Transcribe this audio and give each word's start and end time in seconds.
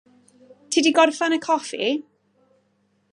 Ti 0.75 0.83
'di 0.85 0.93
gorffan 0.99 1.37
y 1.37 1.39
coffi. 1.47 1.91